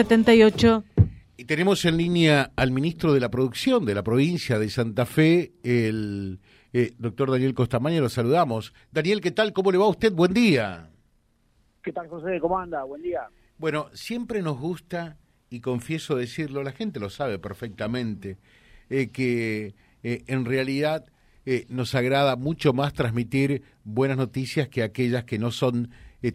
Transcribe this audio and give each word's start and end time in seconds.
78. 0.00 0.84
Y 1.38 1.44
tenemos 1.44 1.84
en 1.84 1.96
línea 1.96 2.52
al 2.54 2.70
ministro 2.70 3.12
de 3.12 3.18
la 3.18 3.32
Producción 3.32 3.84
de 3.84 3.96
la 3.96 4.04
provincia 4.04 4.56
de 4.56 4.70
Santa 4.70 5.04
Fe, 5.06 5.54
el 5.64 6.38
eh, 6.72 6.92
doctor 6.98 7.32
Daniel 7.32 7.52
Costamaña, 7.52 8.00
lo 8.00 8.08
saludamos. 8.08 8.72
Daniel, 8.92 9.20
¿qué 9.20 9.32
tal? 9.32 9.52
¿Cómo 9.52 9.72
le 9.72 9.78
va 9.78 9.86
a 9.86 9.88
usted? 9.88 10.12
Buen 10.12 10.32
día. 10.32 10.88
¿Qué 11.82 11.90
tal, 11.90 12.06
José? 12.06 12.38
¿Cómo 12.40 12.60
anda? 12.60 12.84
Buen 12.84 13.02
día. 13.02 13.22
Bueno, 13.58 13.88
siempre 13.92 14.40
nos 14.40 14.60
gusta, 14.60 15.16
y 15.50 15.58
confieso 15.58 16.14
decirlo, 16.14 16.62
la 16.62 16.70
gente 16.70 17.00
lo 17.00 17.10
sabe 17.10 17.40
perfectamente, 17.40 18.38
eh, 18.90 19.08
que 19.08 19.74
eh, 20.04 20.22
en 20.28 20.44
realidad 20.44 21.06
nos 21.70 21.94
agrada 21.94 22.36
mucho 22.36 22.74
más 22.74 22.92
transmitir 22.92 23.62
buenas 23.82 24.18
noticias 24.18 24.68
que 24.68 24.82
aquellas 24.82 25.24
que 25.24 25.38
no 25.38 25.50
son 25.50 25.90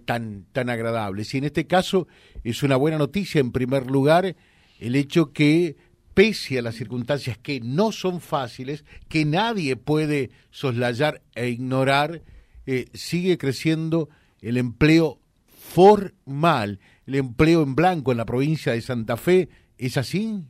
tan, 0.06 0.46
tan 0.52 0.70
agradables. 0.70 1.34
Y 1.34 1.38
en 1.38 1.46
este 1.46 1.68
caso 1.68 2.08
es 2.44 2.64
una 2.64 2.76
buena 2.76 2.98
noticia, 2.98 3.42
en 3.42 3.52
primer 3.52 3.90
lugar, 3.90 4.36
el 4.80 4.96
hecho 4.96 5.34
que, 5.34 5.76
pese 6.14 6.60
a 6.60 6.62
las 6.62 6.76
circunstancias 6.76 7.38
que 7.38 7.60
no 7.60 7.92
son 7.92 8.22
fáciles, 8.22 8.86
que 9.10 9.26
nadie 9.26 9.76
puede 9.76 10.32
soslayar 10.52 11.22
e 11.36 11.50
ignorar, 11.50 12.22
eh, 12.66 12.86
sigue 12.94 13.38
creciendo 13.38 14.10
el 14.42 14.58
empleo 14.58 15.20
formal, 15.48 16.80
el 17.08 17.16
empleo 17.16 17.64
en 17.64 17.76
blanco 17.76 18.12
en 18.12 18.18
la 18.18 18.26
provincia 18.26 18.74
de 18.74 18.82
Santa 18.82 19.18
Fe. 19.18 19.50
¿Es 19.78 19.98
así? 19.98 20.44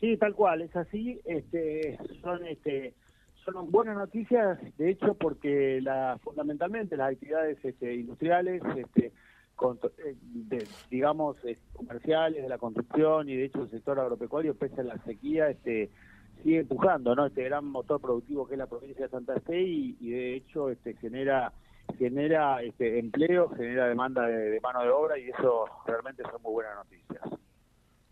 Sí, 0.00 0.16
tal 0.16 0.34
cual, 0.34 0.62
es 0.62 0.76
así. 0.76 1.20
Este, 1.24 1.98
son 2.22 2.46
este, 2.46 2.94
son 3.44 3.70
buenas 3.70 3.96
noticias, 3.96 4.58
de 4.76 4.90
hecho, 4.90 5.14
porque 5.14 5.80
la, 5.82 6.18
fundamentalmente 6.22 6.96
las 6.96 7.12
actividades 7.12 7.58
este, 7.64 7.94
industriales, 7.94 8.62
este, 8.76 9.12
eh, 10.04 10.66
digamos, 10.90 11.36
eh, 11.44 11.58
comerciales, 11.72 12.42
de 12.42 12.48
la 12.48 12.58
construcción 12.58 13.28
y 13.28 13.36
de 13.36 13.44
hecho 13.44 13.62
el 13.62 13.70
sector 13.70 14.00
agropecuario, 14.00 14.54
pese 14.54 14.80
a 14.80 14.84
la 14.84 14.98
sequía, 15.04 15.50
este, 15.50 15.90
sigue 16.42 16.60
empujando, 16.60 17.14
¿no? 17.14 17.26
Este 17.26 17.44
gran 17.44 17.64
motor 17.64 18.00
productivo 18.00 18.46
que 18.46 18.54
es 18.54 18.58
la 18.58 18.66
provincia 18.66 19.04
de 19.04 19.10
Santa 19.10 19.40
Fe 19.40 19.60
y, 19.62 20.10
de 20.10 20.34
hecho 20.34 20.70
este 20.70 20.94
genera 20.94 21.52
genera 21.98 22.62
este 22.62 22.98
empleo, 22.98 23.50
genera 23.50 23.86
demanda 23.86 24.26
de, 24.26 24.58
mano 24.60 24.82
de 24.82 24.88
obra 24.88 25.18
y 25.18 25.28
eso 25.28 25.66
realmente 25.86 26.22
son 26.22 26.40
muy 26.42 26.52
buenas 26.52 26.76
noticias. 26.76 27.22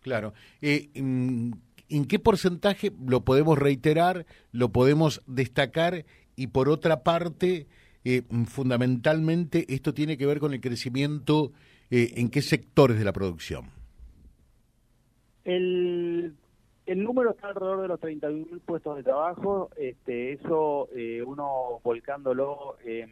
Claro. 0.02 0.34
Eh, 0.61 0.91
mm, 0.94 1.52
¿En 1.93 2.07
qué 2.07 2.19
porcentaje 2.19 2.91
lo 3.07 3.21
podemos 3.21 3.59
reiterar, 3.59 4.25
lo 4.51 4.71
podemos 4.71 5.23
destacar 5.27 6.07
y 6.37 6.47
por 6.47 6.71
otra 6.71 7.03
parte, 7.03 7.67
eh, 8.03 8.23
fundamentalmente 8.47 9.67
esto 9.69 9.93
tiene 9.93 10.17
que 10.17 10.25
ver 10.25 10.41
con 10.41 10.55
el 10.55 10.63
crecimiento 10.63 11.53
eh, 11.91 12.15
en 12.17 12.31
qué 12.31 12.41
sectores 12.41 12.98
de 12.98 13.05
la 13.05 13.13
producción? 13.13 13.67
El, 15.45 16.35
número 16.87 17.33
está 17.33 17.48
alrededor 17.48 17.83
de 17.83 17.89
los 17.89 18.01
31.000 18.01 18.61
puestos 18.63 18.97
de 18.97 19.03
trabajo, 19.03 19.69
este, 19.77 20.33
eso 20.33 20.89
eh, 20.97 21.23
uno 21.23 21.79
volcándolo 21.85 22.79
en, 22.87 23.11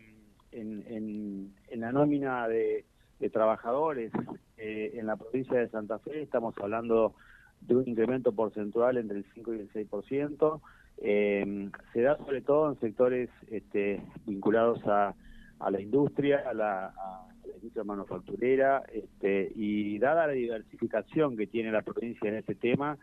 en, 0.53 1.53
en, 1.69 1.81
la 1.81 1.93
nómina 1.93 2.49
de 2.49 2.87
trabajadores 3.31 4.11
en 4.57 5.07
la 5.07 5.17
provincia 5.17 5.59
de 5.59 5.69
Santa 5.69 5.99
Fe, 5.99 6.23
estamos 6.23 6.55
hablando 6.57 7.15
de 7.61 7.77
un 7.77 7.89
incremento 7.89 8.33
porcentual 8.33 8.97
entre 8.97 9.19
el 9.19 9.25
5 9.35 9.55
y 9.55 9.59
el 9.61 9.73
6%. 9.73 10.61
Eh, 11.03 11.71
se 11.93 12.03
da 12.03 12.17
sobre 12.19 12.43
todo 12.43 12.71
en 12.71 12.81
sectores 12.81 13.31
este, 13.51 14.03
vinculados 14.27 14.87
a, 14.87 15.15
a, 15.59 15.71
la 15.71 15.81
industria, 15.81 16.45
a 16.47 16.53
la, 16.53 16.87
a 16.87 17.29
la 17.47 17.55
industria 17.55 17.85
manufacturera, 17.85 18.83
este, 18.93 19.51
y 19.55 19.99
dada 19.99 20.27
la 20.27 20.33
diversificación 20.35 21.37
que 21.37 21.47
tiene 21.47 21.73
la 21.73 21.83
provincia 21.83 22.29
en 22.29 22.37
este 22.37 22.55
tema, 22.55 22.99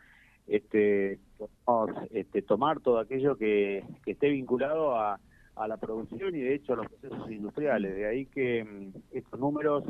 este, 0.48 1.20
podemos 1.66 2.10
este, 2.12 2.42
tomar 2.42 2.80
todo 2.80 3.00
aquello 3.00 3.36
que, 3.36 3.84
esté 4.06 4.30
vinculado 4.30 4.96
a, 4.96 5.20
a 5.56 5.68
la 5.68 5.78
producción 5.78 6.36
y 6.36 6.40
de 6.40 6.56
hecho 6.56 6.74
a 6.74 6.78
los 6.78 6.88
procesos 6.88 7.32
industriales. 7.32 7.96
De 7.96 8.06
ahí 8.06 8.26
que 8.28 8.64
mm, 8.64 9.18
estos 9.18 9.40
números 9.40 9.84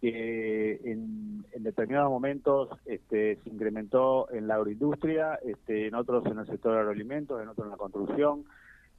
que 0.00 0.80
en, 0.84 1.44
determinados 1.58 2.10
momentos 2.10 2.68
este, 2.86 3.36
se 3.42 3.50
incrementó 3.50 4.30
en 4.30 4.46
la 4.46 4.54
agroindustria, 4.54 5.34
este, 5.44 5.88
en 5.88 5.94
otros 5.94 6.24
en 6.26 6.38
el 6.38 6.46
sector 6.46 6.72
de 6.72 6.78
agroalimentos, 6.78 7.42
en 7.42 7.48
otros 7.48 7.66
en 7.66 7.72
la 7.72 7.76
construcción, 7.76 8.44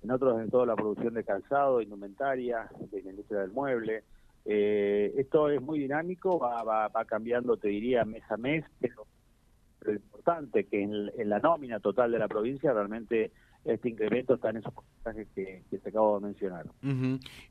en 0.04 0.12
otros 0.12 0.42
en 0.42 0.50
toda 0.50 0.66
la 0.66 0.76
producción 0.76 1.14
de 1.14 1.24
calzado, 1.24 1.82
indumentaria, 1.82 2.70
de 2.92 3.02
la 3.02 3.10
industria 3.12 3.42
del 3.42 3.52
mueble. 3.52 4.04
Eh, 4.46 5.14
esto 5.18 5.50
es 5.50 5.62
muy 5.62 5.80
dinámico, 5.80 6.38
va, 6.38 6.64
va, 6.64 7.06
cambiando, 7.06 7.58
te 7.58 7.70
diría, 7.70 8.04
mes 8.04 8.24
a 8.30 8.38
mes, 8.38 8.66
pero, 8.80 9.06
lo 9.82 9.94
importante 9.94 10.66
que 10.66 10.84
en 10.84 11.30
la 11.30 11.40
nómina 11.40 11.80
total 11.80 12.12
de 12.12 12.20
la 12.20 12.28
provincia 12.28 12.74
realmente 12.74 13.32
este 13.74 13.90
incremento 13.90 14.36
está 14.36 14.50
en 14.50 14.58
esos 14.58 14.74
porcentajes 14.74 15.28
que, 15.36 15.64
que 15.70 15.78
te 15.78 15.90
acabo 15.90 16.20
de 16.20 16.28
mencionar. 16.28 16.66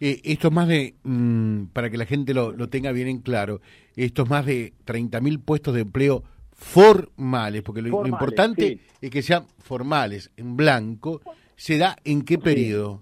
Eh, 0.00 0.20
esto 0.24 0.48
es 0.48 0.54
más 0.54 0.68
de, 0.68 0.94
mm, 1.02 1.66
para 1.72 1.90
que 1.90 1.96
la 1.98 2.06
gente 2.06 2.34
lo, 2.34 2.52
lo, 2.52 2.68
tenga 2.68 2.92
bien 2.92 3.08
en 3.08 3.20
claro, 3.20 3.60
esto 3.96 4.22
es 4.22 4.30
más 4.30 4.46
de 4.46 4.72
30.000 4.84 5.42
puestos 5.42 5.74
de 5.74 5.82
empleo 5.82 6.22
formales, 6.58 7.62
porque 7.62 7.82
lo, 7.82 8.04
importante 8.06 8.80
es 9.00 9.10
que 9.10 9.22
sean 9.22 9.46
formales, 9.58 10.32
en 10.36 10.56
blanco. 10.56 11.20
¿Se 11.54 11.78
da 11.78 11.96
en 12.04 12.22
qué 12.22 12.38
periodo? 12.38 13.00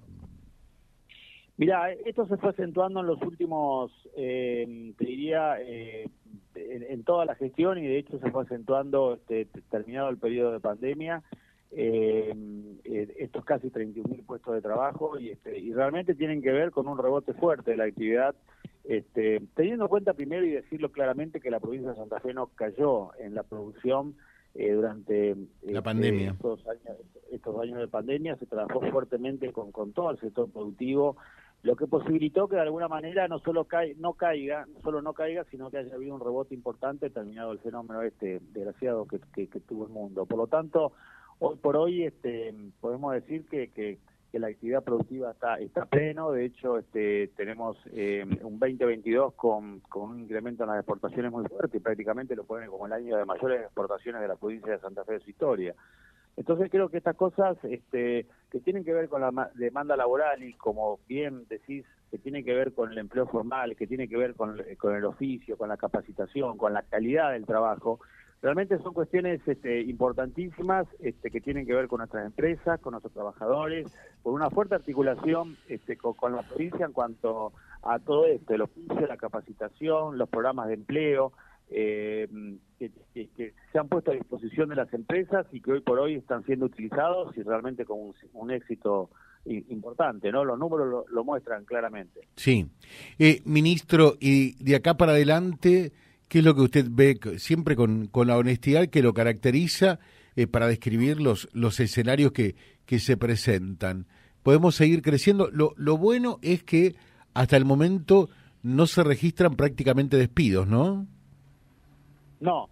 Mira, 1.57 1.91
esto 1.93 2.27
se 2.27 2.37
fue 2.37 2.51
acentuando 2.51 3.01
en 3.01 3.07
los 3.07 3.21
últimos, 3.23 3.91
eh, 4.15 4.93
te 4.99 5.05
diría, 5.07 5.57
eh, 5.61 6.07
en, 6.55 7.03
toda 7.05 7.25
la 7.25 7.35
gestión 7.35 7.79
y 7.79 7.87
de 7.87 7.99
hecho 7.99 8.19
se 8.19 8.31
fue 8.31 8.43
acentuando 8.43 9.15
este, 9.15 9.47
terminado 9.71 10.11
el 10.11 10.19
periodo 10.19 10.53
de 10.53 10.61
pandemia 10.61 11.23
eh, 11.79 12.35
estos 13.19 13.45
casi 13.45 13.69
31.000 13.69 14.25
puestos 14.25 14.55
de 14.55 14.63
trabajo 14.63 15.19
y, 15.19 15.29
este, 15.29 15.59
y 15.59 15.75
realmente 15.75 16.15
tienen 16.15 16.41
que 16.41 16.51
ver 16.51 16.71
con 16.71 16.89
un 16.89 16.97
rebote 16.97 17.35
fuerte 17.35 17.73
de 17.73 17.77
la 17.77 17.85
actividad, 17.85 18.35
este, 18.85 19.43
teniendo 19.55 19.85
en 19.85 19.89
cuenta 19.91 20.15
primero 20.15 20.47
y 20.47 20.53
decirlo 20.53 20.91
claramente 20.91 21.39
que 21.39 21.51
la 21.51 21.61
provincia 21.61 21.91
de 21.91 21.97
Santa 21.97 22.21
Fe 22.21 22.33
no 22.33 22.47
cayó 22.47 23.11
en 23.19 23.35
la 23.35 23.43
producción 23.43 24.15
eh, 24.55 24.73
durante 24.73 25.35
la 25.35 25.45
este, 25.67 25.83
pandemia. 25.83 26.31
Estos, 26.31 27.59
años, 27.59 27.79
de 27.79 27.89
pandemia, 27.89 28.37
se 28.37 28.47
trabajó 28.47 28.81
fuertemente 28.91 29.53
con, 29.53 29.71
con 29.71 29.93
todo 29.93 30.11
el 30.11 30.19
sector 30.19 30.51
productivo, 30.51 31.19
lo 31.63 31.77
que 31.77 31.87
posibilitó 31.87 32.49
que 32.49 32.57
de 32.57 32.63
alguna 32.63 32.89
manera 32.89 33.29
no 33.29 33.39
solo 33.41 33.67
no 33.99 34.15
caiga, 34.15 34.65
no 34.67 34.81
solo 34.81 35.03
no 35.03 35.13
caiga, 35.13 35.45
sino 35.51 35.71
que 35.71 35.77
haya 35.77 35.95
habido 35.95 36.15
un 36.15 36.21
rebote 36.21 36.55
importante 36.55 37.11
terminado 37.11 37.53
el 37.53 37.59
fenómeno 37.59 38.01
este 38.01 38.41
desgraciado 38.53 39.07
que, 39.07 39.21
que 39.47 39.61
tuvo 39.61 39.85
el 39.85 39.93
mundo. 39.93 40.25
Por 40.25 40.39
lo 40.39 40.47
tanto, 40.47 40.93
hoy 41.39 41.57
por 41.57 41.77
hoy 41.77 42.05
este, 42.05 42.55
podemos 42.81 43.15
decir 43.15 43.47
que, 43.47 43.99
la 44.33 44.49
actividad 44.49 44.85
productiva 44.85 45.31
está 45.31 45.87
pleno, 45.87 46.31
de 46.31 46.45
hecho 46.45 46.77
este, 46.77 47.29
tenemos 47.39 47.79
eh, 47.93 48.23
un 48.43 48.59
2022 48.59 49.33
con, 49.33 49.81
con 49.81 50.11
un 50.11 50.21
incremento 50.21 50.63
en 50.63 50.69
las 50.69 50.81
exportaciones 50.81 51.33
muy 51.33 51.47
fuerte 51.49 51.79
y 51.79 51.81
prácticamente 51.81 52.37
lo 52.37 52.45
ponen 52.45 52.69
como 52.69 52.85
el 52.85 52.93
año 52.93 53.17
de 53.17 53.25
mayores 53.25 53.63
exportaciones 53.63 54.21
de 54.21 54.29
la 54.29 54.37
provincia 54.37 54.73
de 54.73 54.79
Santa 54.81 55.07
Fe 55.07 55.15
de 55.15 55.21
su 55.21 55.31
historia. 55.31 55.75
Entonces 56.37 56.71
creo 56.71 56.91
que 56.91 56.99
estas 56.99 57.17
cosas 57.17 57.57
este, 57.65 58.27
que 58.51 58.61
tienen 58.61 58.85
que 58.85 58.93
ver 58.93 59.09
con 59.09 59.23
la 59.23 59.51
demanda 59.55 59.97
laboral 59.97 60.43
y 60.43 60.53
como 60.53 61.01
bien 61.09 61.47
decís, 61.49 61.87
que 62.11 62.19
tienen 62.19 62.45
que 62.45 62.53
ver 62.53 62.75
con 62.75 62.93
el 62.93 62.99
empleo 62.99 63.27
formal, 63.27 63.75
que 63.75 63.87
tiene 63.87 64.07
que 64.07 64.19
ver 64.19 64.35
con 64.35 64.59
el 64.59 65.05
oficio, 65.07 65.57
con 65.57 65.71
la 65.71 65.79
capacitación, 65.79 66.59
con 66.59 66.75
la 66.75 66.83
calidad 66.83 67.33
del 67.33 67.47
trabajo, 67.47 68.01
Realmente 68.43 68.79
son 68.79 68.93
cuestiones 68.93 69.41
este, 69.47 69.81
importantísimas 69.81 70.87
este, 71.01 71.31
que 71.31 71.41
tienen 71.41 71.67
que 71.67 71.75
ver 71.75 71.89
con 71.89 71.99
nuestras 71.99 72.27
empresas, 72.27 72.79
con 72.81 72.93
nuestros 72.93 73.15
trabajadores, 73.15 73.87
con 74.23 74.35
una 74.35 74.51
fuerte 74.51 74.75
articulación 74.75 75.57
este, 75.69 75.97
con, 75.97 76.15
la 76.33 76.43
provincia 76.43 76.85
en 76.85 76.93
cuanto 76.93 77.53
a 77.83 77.99
todo 77.99 78.27
esto, 78.27 78.55
el 78.55 78.63
oficio, 78.63 79.07
la 79.07 79.17
capacitación, 79.17 80.19
los 80.19 80.29
programas 80.29 80.69
de 80.69 80.75
empleo, 80.75 81.33
eh, 81.71 82.29
que, 82.79 83.55
se 83.73 83.79
han 83.79 83.89
puesto 83.89 84.11
a 84.11 84.15
disposición 84.15 84.69
de 84.69 84.77
las 84.77 84.93
empresas 84.93 85.47
y 85.51 85.61
que 85.61 85.73
hoy 85.73 85.81
por 85.81 85.99
hoy 85.99 86.15
están 86.15 86.45
siendo 86.45 86.67
utilizados 86.67 87.37
y 87.37 87.43
realmente 87.43 87.85
con 87.85 88.13
un, 88.35 88.51
éxito 88.51 89.11
importante, 89.47 90.31
¿no? 90.31 90.45
Los 90.45 90.59
números 90.59 91.07
lo, 91.09 91.25
muestran 91.25 91.65
claramente. 91.65 92.21
Sí. 92.37 92.69
Eh, 93.19 93.41
ministro, 93.45 94.15
y 94.21 94.63
de 94.63 94.77
acá 94.77 94.95
para 94.95 95.13
adelante... 95.13 95.93
¿Qué 96.29 96.39
es 96.41 96.45
lo 96.45 96.55
que 96.55 96.63
usted 96.63 96.87
ve 96.91 97.19
siempre 97.39 97.77
con, 97.77 98.07
con 98.07 98.27
la 98.27 98.37
honestidad 98.37 98.89
que 98.89 99.03
lo 99.03 99.15
caracteriza 99.15 100.01
eh, 100.35 100.47
para 100.47 100.67
describir 100.67 101.21
los, 101.21 101.49
los 101.53 101.79
escenarios 101.79 102.33
que, 102.33 102.57
que 102.85 102.99
se 102.99 103.17
presentan? 103.17 104.07
Podemos 104.43 104.75
seguir 104.75 105.03
creciendo. 105.03 105.49
Lo, 105.53 105.73
lo 105.77 105.97
bueno 105.97 106.39
es 106.43 106.63
que 106.65 106.97
hasta 107.35 107.57
el 107.57 107.65
momento 107.65 108.29
no 108.63 108.87
se 108.87 109.05
registran 109.05 109.55
prácticamente 109.55 110.17
despidos, 110.17 110.67
¿no? 110.67 111.07
No, 112.41 112.69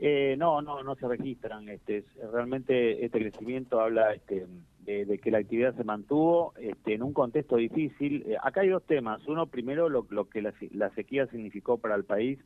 eh, 0.00 0.36
no, 0.38 0.60
no, 0.60 0.82
no 0.82 0.94
se 0.96 1.08
registran. 1.08 1.68
Este, 1.70 2.04
realmente 2.30 3.04
este 3.04 3.18
crecimiento 3.18 3.80
habla 3.80 4.12
este, 4.12 4.46
de, 4.84 5.18
que 5.18 5.30
la 5.30 5.38
actividad 5.38 5.74
se 5.76 5.84
mantuvo 5.84 6.52
este, 6.60 6.94
en 6.94 7.02
un 7.02 7.14
contexto 7.14 7.56
difícil. 7.56 8.24
Eh, 8.26 8.36
acá 8.42 8.60
hay 8.60 8.68
dos 8.68 8.84
temas. 8.84 9.26
Uno, 9.26 9.46
primero, 9.46 9.88
lo, 9.88 10.06
lo 10.10 10.28
que 10.28 10.42
la, 10.42 10.52
la 10.72 10.90
sequía 10.90 11.26
significó 11.28 11.78
para 11.78 11.94
el 11.94 12.04
país 12.04 12.38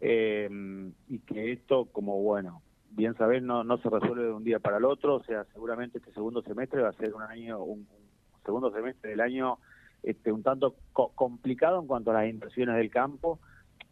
eh, 0.00 0.48
y 1.08 1.18
que 1.20 1.52
esto, 1.52 1.86
como 1.86 2.22
bueno, 2.22 2.62
bien 2.90 3.14
saber, 3.16 3.42
no, 3.42 3.64
no 3.64 3.78
se 3.78 3.90
resuelve 3.90 4.24
de 4.24 4.32
un 4.32 4.44
día 4.44 4.58
para 4.58 4.78
el 4.78 4.84
otro, 4.84 5.16
o 5.16 5.24
sea, 5.24 5.44
seguramente 5.52 5.98
este 5.98 6.12
segundo 6.12 6.42
semestre 6.42 6.82
va 6.82 6.88
a 6.88 6.94
ser 6.94 7.14
un 7.14 7.22
año, 7.22 7.62
un, 7.62 7.86
segundo 8.44 8.72
semestre 8.72 9.10
del 9.10 9.20
año 9.20 9.58
este, 10.02 10.32
un 10.32 10.42
tanto 10.42 10.74
complicado 10.92 11.80
en 11.80 11.86
cuanto 11.86 12.10
a 12.10 12.14
las 12.14 12.30
inversiones 12.30 12.76
del 12.76 12.90
campo. 12.90 13.38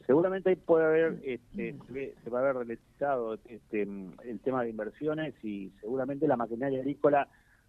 Seguramente 0.07 0.51
ahí 0.51 0.57
puede 0.57 0.87
haber, 0.87 1.21
este, 1.25 1.77
se 2.23 2.31
va 2.31 2.39
a 2.39 2.43
haber 2.43 2.57
ralentizado 2.57 3.35
este, 3.49 3.83
el 3.83 4.41
tema 4.43 4.63
de 4.63 4.71
inversiones 4.71 5.35
y 5.45 5.73
seguramente 5.81 6.29
la 6.29 6.37
maquinaria 6.37 6.79
agrícola, 6.79 7.29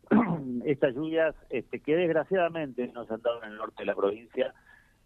estas 0.66 0.96
lluvias 0.96 1.36
este, 1.50 1.80
que 1.80 1.96
desgraciadamente 1.96 2.88
nos 2.90 3.10
han 3.10 3.22
dado 3.22 3.44
en 3.44 3.52
el 3.52 3.58
norte 3.58 3.76
de 3.80 3.86
la 3.86 3.96
provincia, 3.96 4.54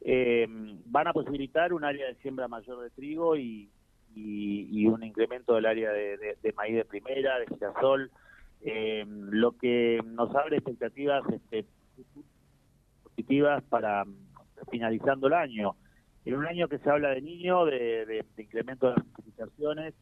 eh, 0.03 0.47
van 0.85 1.07
a 1.07 1.13
posibilitar 1.13 1.73
un 1.73 1.83
área 1.83 2.07
de 2.07 2.15
siembra 2.15 2.47
mayor 2.47 2.81
de 2.81 2.89
trigo 2.89 3.37
y, 3.37 3.69
y, 4.15 4.87
un 4.87 5.03
incremento 5.03 5.53
del 5.55 5.65
área 5.65 5.91
de, 5.91 6.53
maíz 6.55 6.75
de 6.75 6.85
primera, 6.85 7.39
de 7.39 7.47
girasol, 7.47 8.11
eh, 8.61 9.05
lo 9.07 9.57
que 9.57 10.01
nos 10.03 10.35
abre 10.35 10.57
expectativas 10.57 11.23
este, 11.31 11.65
positivas 13.03 13.63
para 13.63 14.05
finalizando 14.69 15.27
el 15.27 15.33
año. 15.33 15.75
En 16.25 16.35
un 16.35 16.45
año 16.45 16.67
que 16.67 16.77
se 16.79 16.89
habla 16.89 17.09
de 17.09 17.21
niño, 17.21 17.65
de, 17.65 18.25
incremento 18.37 18.87
de 18.89 18.95
las 18.95 19.05
precipitaciones, 19.05 19.93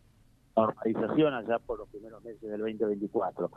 normalización 0.55 1.33
allá 1.33 1.59
por 1.59 1.77
los 1.77 1.89
primeros 1.89 2.23
meses 2.23 2.41
del 2.41 2.59
2024. 2.59 3.51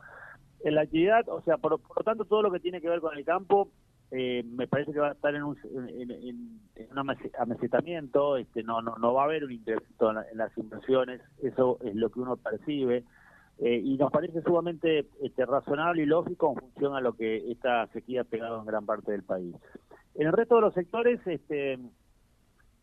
En 0.65 0.75
la 0.75 0.83
actividad, 0.83 1.29
o 1.29 1.41
sea, 1.43 1.56
por, 1.56 1.81
por 1.81 1.99
lo 1.99 2.05
tanto, 2.05 2.25
todo 2.25 2.43
lo 2.43 2.53
que 2.53 2.61
tiene 2.61 2.81
que 2.81 2.89
ver 2.89 3.00
con 3.00 3.17
el 3.17 3.25
campo 3.25 3.69
eh, 4.14 4.44
me 4.44 4.69
parece 4.69 4.93
que 4.93 5.00
va 5.00 5.09
a 5.09 5.12
estar 5.12 5.35
en 5.35 5.43
un, 5.43 5.56
en, 5.64 6.61
amesetamiento, 7.38 8.37
este, 8.37 8.62
no, 8.62 8.82
no, 8.82 8.97
no 8.97 9.14
va 9.14 9.23
a 9.23 9.25
haber 9.25 9.43
un 9.44 9.53
incremento 9.53 10.11
en, 10.11 10.37
las 10.37 10.56
inversiones, 10.59 11.23
eso 11.43 11.79
es 11.82 11.94
lo 11.94 12.11
que 12.11 12.20
uno 12.20 12.37
percibe, 12.37 13.05
eh, 13.59 13.81
y 13.82 13.97
nos 13.97 14.12
parece 14.12 14.43
sumamente 14.43 15.06
este, 15.23 15.47
razonable 15.47 16.03
y 16.03 16.06
lógico 16.06 16.53
en 16.53 16.61
función 16.61 16.94
a 16.94 17.00
lo 17.00 17.14
que 17.14 17.50
esta 17.50 17.87
sequía 17.88 18.20
ha 18.20 18.25
pegado 18.25 18.61
en 18.61 18.67
gran 18.67 18.85
parte 18.85 19.12
del 19.12 19.23
país. 19.23 19.56
En 20.15 20.26
el 20.26 20.35
resto 20.35 20.56
de 20.56 20.61
los 20.61 20.75
sectores, 20.75 21.19
este, 21.26 21.79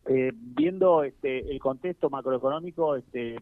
eh, 0.06 0.32
viendo 0.34 1.04
este, 1.04 1.48
el 1.48 1.60
contexto 1.60 2.10
macroeconómico, 2.10 2.96
este, 2.96 3.36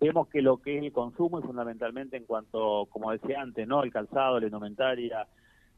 vemos 0.00 0.28
que 0.28 0.42
lo 0.42 0.58
que 0.58 0.78
es 0.78 0.84
el 0.84 0.92
consumo 0.92 1.40
y 1.40 1.42
fundamentalmente 1.42 2.16
en 2.16 2.24
cuanto, 2.24 2.86
como 2.88 3.10
decía 3.10 3.40
antes, 3.40 3.66
no 3.66 3.82
el 3.82 3.90
calzado, 3.90 4.38
la 4.38 4.46
indumentaria, 4.46 5.26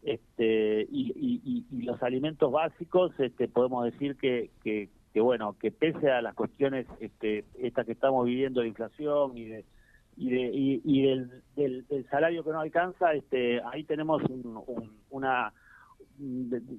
este, 0.02 0.86
y, 0.90 1.64
los 1.84 2.02
alimentos 2.02 2.50
básicos, 2.50 3.12
este, 3.18 3.48
podemos 3.48 3.84
decir 3.84 4.16
que, 4.16 4.50
que, 4.62 5.20
bueno, 5.20 5.56
que 5.58 5.70
pese 5.70 6.10
a 6.10 6.22
las 6.22 6.34
cuestiones 6.34 6.86
este, 7.00 7.44
estas 7.58 7.86
que 7.86 7.92
estamos 7.92 8.24
viviendo 8.24 8.60
de 8.60 8.68
inflación 8.68 9.36
y 9.36 9.46
de 9.46 9.64
y, 10.14 10.30
de, 10.30 10.50
y, 10.52 11.02
del, 11.06 11.42
del, 11.56 12.06
salario 12.10 12.44
que 12.44 12.50
no 12.50 12.60
alcanza, 12.60 13.14
este, 13.14 13.62
ahí 13.62 13.84
tenemos 13.84 14.22
una 15.08 15.52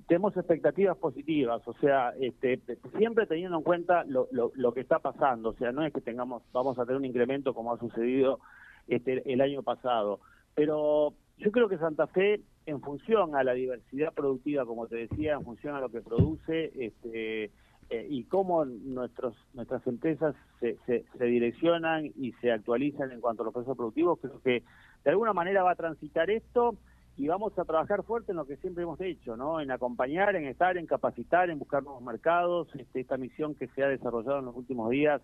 tenemos 0.07 0.37
expectativas 0.37 0.97
positivas, 0.97 1.61
o 1.67 1.73
sea, 1.73 2.13
este, 2.19 2.61
siempre 2.97 3.25
teniendo 3.25 3.57
en 3.57 3.63
cuenta 3.63 4.03
lo, 4.05 4.27
lo, 4.31 4.51
lo, 4.55 4.73
que 4.73 4.81
está 4.81 4.99
pasando, 4.99 5.49
o 5.49 5.53
sea, 5.53 5.71
no 5.71 5.83
es 5.83 5.91
que 5.91 6.01
tengamos, 6.01 6.43
vamos 6.53 6.77
a 6.77 6.85
tener 6.85 6.97
un 6.97 7.05
incremento 7.05 7.53
como 7.53 7.73
ha 7.73 7.79
sucedido 7.79 8.39
este, 8.87 9.31
el 9.31 9.41
año 9.41 9.63
pasado, 9.63 10.19
pero 10.55 11.13
yo 11.37 11.51
creo 11.51 11.67
que 11.67 11.77
Santa 11.77 12.07
Fe, 12.07 12.41
en 12.65 12.81
función 12.81 13.35
a 13.35 13.43
la 13.43 13.53
diversidad 13.53 14.13
productiva, 14.13 14.65
como 14.65 14.87
te 14.87 14.95
decía, 14.95 15.33
en 15.33 15.43
función 15.43 15.75
a 15.75 15.81
lo 15.81 15.89
que 15.89 16.01
produce, 16.01 16.71
este, 16.75 17.51
eh, 17.89 18.07
y 18.09 18.23
cómo 18.23 18.65
nuestros, 18.65 19.35
nuestras 19.53 19.85
empresas 19.87 20.35
se, 20.59 20.77
se, 20.85 21.25
direccionan 21.25 22.05
y 22.15 22.31
se 22.41 22.51
actualizan 22.51 23.11
en 23.11 23.21
cuanto 23.21 23.43
a 23.43 23.45
los 23.45 23.53
procesos 23.53 23.77
productivos, 23.77 24.19
creo 24.19 24.41
que 24.41 24.63
de 25.03 25.11
alguna 25.11 25.33
manera 25.33 25.63
va 25.63 25.71
a 25.71 25.75
transitar 25.75 26.29
esto 26.29 26.75
y 27.17 27.27
vamos 27.27 27.57
a 27.59 27.65
trabajar 27.65 28.03
fuerte 28.03 28.31
en 28.31 28.37
lo 28.37 28.45
que 28.45 28.57
siempre 28.57 28.83
hemos 28.83 28.99
hecho, 28.99 29.37
¿no? 29.37 29.59
En 29.59 29.69
acompañar, 29.69 30.35
en 30.35 30.45
estar, 30.45 30.77
en 30.77 30.87
capacitar, 30.87 31.49
en 31.49 31.59
buscar 31.59 31.83
nuevos 31.83 32.01
mercados. 32.01 32.67
Este, 32.75 33.01
esta 33.01 33.17
misión 33.17 33.53
que 33.53 33.67
se 33.67 33.83
ha 33.83 33.87
desarrollado 33.87 34.39
en 34.39 34.45
los 34.45 34.55
últimos 34.55 34.89
días, 34.89 35.21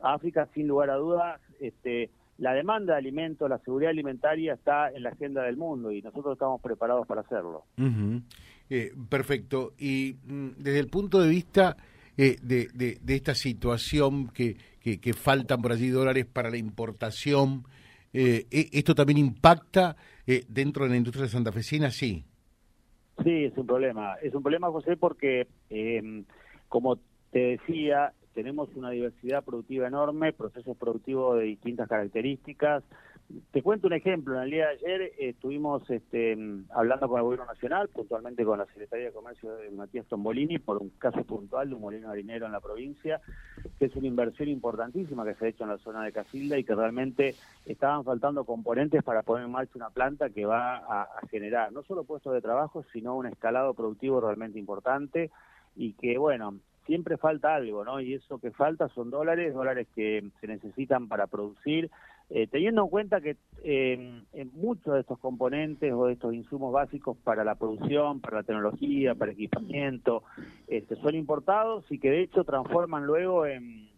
África, 0.00 0.48
sin 0.54 0.66
lugar 0.66 0.90
a 0.90 0.96
dudas, 0.96 1.40
este, 1.60 2.10
la 2.40 2.54
demanda 2.54 2.94
de 2.94 2.98
alimentos, 2.98 3.48
la 3.50 3.58
seguridad 3.58 3.90
alimentaria 3.90 4.54
está 4.54 4.90
en 4.90 5.02
la 5.02 5.10
agenda 5.10 5.42
del 5.42 5.58
mundo 5.58 5.92
y 5.92 6.00
nosotros 6.00 6.32
estamos 6.32 6.60
preparados 6.62 7.06
para 7.06 7.20
hacerlo. 7.20 7.66
Eh, 8.70 8.92
perfecto. 9.10 9.74
Y 9.78 10.16
mm, 10.24 10.48
desde 10.56 10.78
el 10.78 10.88
punto 10.88 11.20
de 11.20 11.28
vista 11.28 11.76
eh, 12.16 12.36
de, 12.42 12.68
de, 12.72 13.14
esta 13.14 13.34
situación 13.34 14.28
que, 14.28 14.56
que, 14.80 15.12
faltan 15.12 15.60
por 15.60 15.72
allí 15.72 15.90
dólares 15.90 16.24
para 16.24 16.48
la 16.48 16.56
importación, 16.56 17.64
eh, 18.14 18.46
¿e, 18.50 18.70
¿esto 18.72 18.94
también 18.94 19.18
impacta 19.18 19.96
dentro 20.48 20.84
de 20.84 20.90
la 20.90 20.96
industria 20.96 21.24
de 21.24 21.30
Santa 21.30 21.52
Fecina? 21.52 21.90
Sí. 21.90 22.24
Sí, 23.22 23.44
es 23.44 23.58
un 23.58 23.66
problema. 23.66 24.14
Es 24.22 24.34
un 24.34 24.42
problema, 24.42 24.70
José, 24.70 24.96
porque, 24.96 25.46
como 26.68 26.98
te 27.32 27.58
decía, 27.58 28.14
tenemos 28.34 28.68
una 28.74 28.90
diversidad 28.90 29.44
productiva 29.44 29.86
enorme, 29.86 30.32
procesos 30.32 30.76
productivos 30.76 31.38
de 31.38 31.44
distintas 31.44 31.88
características. 31.88 32.84
Te 33.52 33.62
cuento 33.62 33.86
un 33.86 33.92
ejemplo, 33.92 34.36
en 34.36 34.42
el 34.42 34.50
día 34.50 34.66
de 34.66 34.72
ayer 34.72 35.02
eh, 35.02 35.12
estuvimos 35.28 35.88
este, 35.88 36.36
hablando 36.70 37.08
con 37.08 37.18
el 37.18 37.24
Gobierno 37.24 37.46
Nacional, 37.46 37.88
puntualmente 37.88 38.44
con 38.44 38.58
la 38.58 38.66
Secretaría 38.66 39.06
de 39.06 39.12
Comercio 39.12 39.54
de 39.54 39.70
Matías 39.70 40.06
Tombolini, 40.06 40.58
por 40.58 40.78
un 40.78 40.90
caso 40.90 41.22
puntual 41.22 41.68
de 41.68 41.76
un 41.76 41.80
molino 41.80 42.10
harinero 42.10 42.46
en 42.46 42.52
la 42.52 42.60
provincia, 42.60 43.20
que 43.78 43.84
es 43.84 43.94
una 43.94 44.08
inversión 44.08 44.48
importantísima 44.48 45.24
que 45.24 45.34
se 45.34 45.46
ha 45.46 45.48
hecho 45.48 45.62
en 45.62 45.70
la 45.70 45.78
zona 45.78 46.04
de 46.04 46.12
Casilda 46.12 46.58
y 46.58 46.64
que 46.64 46.74
realmente 46.74 47.36
estaban 47.66 48.02
faltando 48.02 48.44
componentes 48.44 49.04
para 49.04 49.22
poner 49.22 49.46
en 49.46 49.52
marcha 49.52 49.72
una 49.76 49.90
planta 49.90 50.30
que 50.30 50.44
va 50.44 50.78
a 50.78 51.08
generar 51.30 51.72
no 51.72 51.84
solo 51.84 52.02
puestos 52.02 52.32
de 52.32 52.40
trabajo, 52.40 52.84
sino 52.92 53.16
un 53.16 53.26
escalado 53.26 53.74
productivo 53.74 54.20
realmente 54.20 54.58
importante 54.58 55.30
y 55.76 55.92
que, 55.92 56.18
bueno, 56.18 56.58
siempre 56.90 57.18
falta 57.18 57.54
algo, 57.54 57.84
¿no? 57.84 58.00
Y 58.00 58.14
eso 58.14 58.40
que 58.40 58.50
falta 58.50 58.88
son 58.88 59.10
dólares, 59.10 59.54
dólares 59.54 59.86
que 59.94 60.24
se 60.40 60.48
necesitan 60.48 61.06
para 61.06 61.28
producir, 61.28 61.88
eh, 62.30 62.48
teniendo 62.48 62.82
en 62.82 62.88
cuenta 62.88 63.20
que 63.20 63.36
eh, 63.62 64.24
en 64.32 64.50
muchos 64.54 64.94
de 64.94 65.00
estos 65.02 65.20
componentes 65.20 65.92
o 65.92 66.06
de 66.06 66.14
estos 66.14 66.34
insumos 66.34 66.72
básicos 66.72 67.16
para 67.18 67.44
la 67.44 67.54
producción, 67.54 68.20
para 68.20 68.38
la 68.38 68.42
tecnología, 68.42 69.14
para 69.14 69.30
equipamiento, 69.30 70.24
este, 70.66 70.96
son 70.96 71.14
importados 71.14 71.84
y 71.92 72.00
que 72.00 72.10
de 72.10 72.22
hecho 72.22 72.42
transforman 72.42 73.06
luego 73.06 73.46
en, 73.46 73.88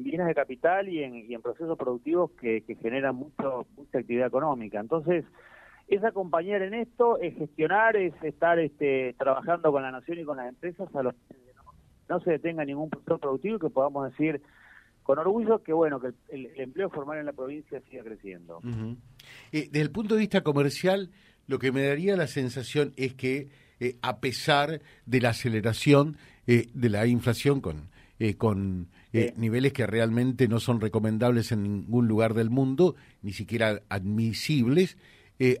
bienes 0.00 0.26
de 0.26 0.34
capital 0.34 0.88
y 0.88 1.04
en, 1.04 1.40
procesos 1.40 1.78
productivos 1.78 2.32
que, 2.32 2.64
generan 2.82 3.14
mucho, 3.14 3.64
mucha 3.76 3.98
actividad 3.98 4.26
económica. 4.26 4.80
Entonces, 4.80 5.24
es 5.86 6.02
acompañar 6.02 6.62
en 6.62 6.74
esto, 6.74 7.20
es 7.20 7.36
gestionar, 7.36 7.96
es 7.96 8.12
estar 8.24 8.58
este, 8.58 9.14
trabajando 9.16 9.70
con 9.70 9.82
la 9.82 9.92
nación 9.92 10.18
y 10.18 10.24
con 10.24 10.36
las 10.36 10.48
empresas 10.48 10.92
a 10.96 11.02
los 11.04 11.14
no 12.08 12.20
se 12.20 12.32
detenga 12.32 12.64
ningún 12.64 12.90
proceso 12.90 13.18
productivo 13.18 13.56
y 13.56 13.60
que 13.60 13.70
podamos 13.70 14.10
decir 14.10 14.40
con 15.06 15.18
orgullo 15.20 15.62
que 15.62 15.72
bueno 15.72 16.00
que 16.00 16.08
el, 16.28 16.50
empleo 16.56 16.90
formal 16.90 17.18
en 17.18 17.26
la 17.26 17.32
provincia 17.32 17.80
siga 17.88 18.02
creciendo. 18.02 18.60
Eh, 19.52 19.68
desde 19.70 19.80
el 19.80 19.92
punto 19.92 20.14
de 20.14 20.20
vista 20.20 20.42
comercial, 20.42 21.10
lo 21.46 21.60
que 21.60 21.70
me 21.70 21.84
daría 21.84 22.16
la 22.16 22.26
sensación 22.26 22.92
es 22.96 23.14
que 23.14 23.48
eh, 23.78 23.96
a 24.02 24.18
pesar 24.18 24.80
de 25.04 25.20
la 25.20 25.30
aceleración 25.30 26.16
eh, 26.46 26.66
de 26.74 26.88
la 26.88 27.06
inflación 27.06 27.60
con 27.60 27.94
con 28.38 28.88
niveles 29.36 29.74
que 29.74 29.86
realmente 29.86 30.48
no 30.48 30.58
son 30.58 30.80
recomendables 30.80 31.52
en 31.52 31.62
ningún 31.62 32.08
lugar 32.08 32.32
del 32.32 32.48
mundo, 32.48 32.96
ni 33.20 33.34
siquiera 33.34 33.82
admisibles, 33.90 34.96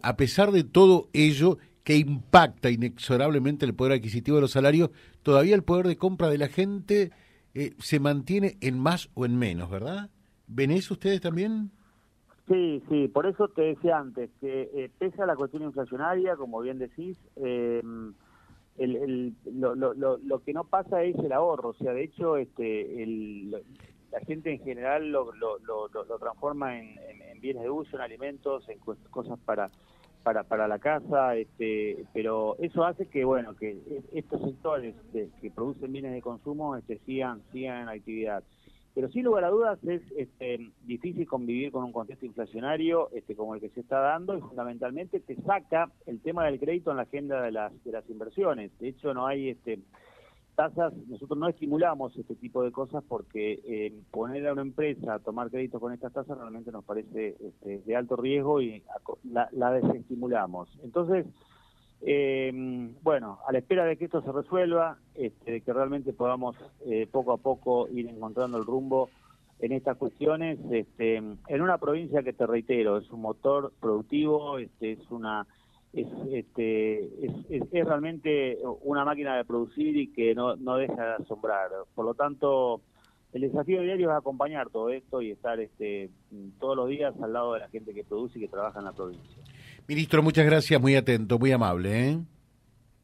a 0.02 0.16
pesar 0.16 0.52
de 0.52 0.64
todo 0.64 1.10
ello 1.12 1.58
que 1.86 1.96
impacta 1.96 2.68
inexorablemente 2.68 3.64
el 3.64 3.72
poder 3.72 3.92
adquisitivo 3.92 4.38
de 4.38 4.40
los 4.40 4.50
salarios, 4.50 4.90
todavía 5.22 5.54
el 5.54 5.62
poder 5.62 5.86
de 5.86 5.96
compra 5.96 6.28
de 6.28 6.36
la 6.36 6.48
gente 6.48 7.12
eh, 7.54 7.74
se 7.78 8.00
mantiene 8.00 8.56
en 8.60 8.76
más 8.76 9.08
o 9.14 9.24
en 9.24 9.38
menos, 9.38 9.70
¿verdad? 9.70 10.10
¿Ven 10.48 10.72
eso 10.72 10.94
ustedes 10.94 11.20
también? 11.20 11.70
Sí, 12.48 12.82
sí, 12.88 13.06
por 13.06 13.26
eso 13.26 13.46
te 13.46 13.62
decía 13.62 13.98
antes 13.98 14.30
que 14.40 14.68
eh, 14.74 14.90
pese 14.98 15.22
a 15.22 15.26
la 15.26 15.36
cuestión 15.36 15.62
inflacionaria, 15.62 16.34
como 16.34 16.60
bien 16.60 16.80
decís, 16.80 17.16
eh, 17.36 17.80
el, 18.78 19.34
lo, 19.54 19.76
lo, 19.76 20.38
que 20.44 20.52
no 20.52 20.64
pasa 20.64 21.04
es 21.04 21.14
el 21.20 21.30
ahorro, 21.30 21.68
o 21.68 21.74
sea, 21.74 21.92
de 21.92 22.02
hecho, 22.02 22.36
este, 22.36 23.00
el, 23.00 23.52
la 24.10 24.18
gente 24.26 24.50
en 24.50 24.58
general 24.58 25.12
lo, 25.12 25.32
lo, 25.32 26.18
transforma 26.18 26.80
en, 26.80 26.98
en, 27.30 27.40
bienes 27.40 27.62
de 27.62 27.70
uso, 27.70 27.94
en 27.94 28.02
alimentos, 28.02 28.68
en 28.68 28.80
cosas 28.80 29.38
para 29.44 29.70
para, 30.26 30.42
para 30.42 30.66
la 30.66 30.80
casa, 30.80 31.36
este, 31.36 32.04
pero 32.12 32.56
eso 32.58 32.84
hace 32.84 33.06
que, 33.06 33.24
bueno, 33.24 33.54
que 33.54 33.78
estos 34.12 34.42
sectores 34.42 34.96
que 35.12 35.52
producen 35.52 35.92
bienes 35.92 36.12
de 36.14 36.20
consumo 36.20 36.74
este, 36.74 36.98
sigan, 37.06 37.42
sigan 37.52 37.82
en 37.82 37.88
actividad. 37.90 38.42
Pero 38.92 39.08
sin 39.10 39.22
lugar 39.22 39.44
a 39.44 39.50
dudas 39.50 39.78
es 39.84 40.02
este, 40.16 40.58
difícil 40.82 41.28
convivir 41.28 41.70
con 41.70 41.84
un 41.84 41.92
contexto 41.92 42.26
inflacionario 42.26 43.08
este, 43.12 43.36
como 43.36 43.54
el 43.54 43.60
que 43.60 43.68
se 43.68 43.78
está 43.78 44.00
dando 44.00 44.36
y 44.36 44.40
fundamentalmente 44.40 45.20
te 45.20 45.36
saca 45.42 45.92
el 46.06 46.20
tema 46.20 46.44
del 46.46 46.58
crédito 46.58 46.90
en 46.90 46.96
la 46.96 47.04
agenda 47.04 47.40
de 47.40 47.52
las, 47.52 47.84
de 47.84 47.92
las 47.92 48.10
inversiones. 48.10 48.76
De 48.80 48.88
hecho, 48.88 49.14
no 49.14 49.28
hay 49.28 49.50
este, 49.50 49.78
tasas, 50.56 50.92
nosotros 51.06 51.38
no 51.38 51.48
estimulamos 51.48 52.16
este 52.16 52.34
tipo 52.34 52.62
de 52.62 52.72
cosas 52.72 53.04
porque 53.06 53.60
eh, 53.64 53.92
poner 54.10 54.48
a 54.48 54.54
una 54.54 54.62
empresa 54.62 55.14
a 55.14 55.18
tomar 55.18 55.50
créditos 55.50 55.80
con 55.80 55.92
estas 55.92 56.12
tasas 56.12 56.36
realmente 56.36 56.72
nos 56.72 56.84
parece 56.84 57.36
este, 57.38 57.78
de 57.78 57.96
alto 57.96 58.16
riesgo 58.16 58.60
y 58.60 58.82
la, 59.30 59.70
desestimulamos. 59.70 60.68
Entonces, 60.82 61.26
eh, 62.00 62.50
bueno, 63.02 63.38
a 63.46 63.52
la 63.52 63.58
espera 63.58 63.84
de 63.84 63.96
que 63.96 64.06
esto 64.06 64.22
se 64.22 64.32
resuelva, 64.32 64.98
este, 65.14 65.52
de 65.52 65.60
que 65.60 65.72
realmente 65.72 66.12
podamos 66.12 66.56
eh, 66.86 67.06
poco 67.10 67.32
a 67.32 67.36
poco 67.36 67.86
ir 67.88 68.08
encontrando 68.08 68.58
el 68.58 68.64
rumbo 68.64 69.10
en 69.60 69.72
estas 69.72 69.96
cuestiones, 69.96 70.58
este, 70.70 71.16
en 71.16 71.62
una 71.62 71.78
provincia 71.78 72.22
que 72.22 72.32
te 72.32 72.46
reitero, 72.46 72.98
es 72.98 73.10
un 73.10 73.20
motor 73.20 73.72
productivo, 73.80 74.58
este, 74.58 74.92
es 74.92 75.10
una 75.10 75.46
es, 75.96 76.08
este, 76.32 77.04
es, 77.48 77.70
realmente 77.70 78.58
una 78.82 79.04
máquina 79.04 79.36
de 79.36 79.44
producir 79.44 79.96
y 79.96 80.08
que 80.08 80.34
no, 80.34 80.56
no 80.56 80.76
deja 80.76 80.94
de 80.94 81.24
asombrar. 81.24 81.70
Por 81.94 82.04
lo 82.04 82.14
tanto, 82.14 82.82
el 83.32 83.42
desafío 83.42 83.82
diario 83.82 84.10
es 84.10 84.16
acompañar 84.16 84.68
todo 84.70 84.90
esto 84.90 85.22
y 85.22 85.30
estar 85.30 85.58
este, 85.58 86.10
todos 86.60 86.76
los 86.76 86.88
días 86.88 87.14
al 87.22 87.32
lado 87.32 87.54
de 87.54 87.60
la 87.60 87.68
gente 87.68 87.94
que 87.94 88.04
produce 88.04 88.38
y 88.38 88.42
que 88.42 88.48
trabaja 88.48 88.78
en 88.78 88.84
la 88.84 88.92
provincia. 88.92 89.42
Ministro, 89.88 90.22
muchas 90.22 90.46
gracias, 90.46 90.80
muy 90.80 90.96
atento, 90.96 91.38
muy 91.38 91.52
amable. 91.52 92.08
¿eh? 92.08 92.18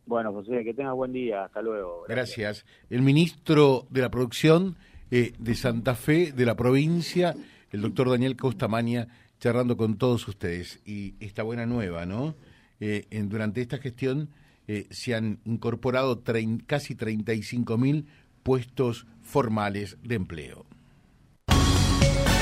Bueno, 0.04 0.32
José, 0.32 0.64
que 0.64 0.74
tengas 0.74 0.94
buen 0.94 1.12
día, 1.12 1.44
hasta 1.44 1.62
luego. 1.62 2.04
Gracias. 2.08 2.66
El 2.90 3.02
ministro 3.02 3.86
de 3.90 4.00
la 4.02 4.10
Producción 4.10 4.76
eh, 5.10 5.32
de 5.38 5.54
Santa 5.54 5.94
Fe, 5.94 6.32
de 6.32 6.44
la 6.44 6.56
provincia, 6.56 7.34
el 7.70 7.80
doctor 7.80 8.10
Daniel 8.10 8.36
Costamaña, 8.36 9.08
charlando 9.38 9.76
con 9.76 9.96
todos 9.96 10.26
ustedes. 10.28 10.80
Y 10.84 11.14
esta 11.20 11.42
buena 11.42 11.66
nueva, 11.66 12.04
¿no? 12.04 12.34
Eh, 12.84 13.06
durante 13.26 13.60
esta 13.60 13.78
gestión 13.78 14.30
eh, 14.66 14.88
se 14.90 15.14
han 15.14 15.38
incorporado 15.44 16.20
casi 16.66 16.96
35 16.96 17.78
mil 17.78 18.08
puestos 18.42 19.06
formales 19.22 19.98
de 20.02 20.16
empleo 20.16 20.66